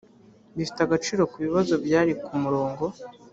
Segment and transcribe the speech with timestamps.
[0.55, 2.83] bifite agaciro ku bibazo byari ku murongo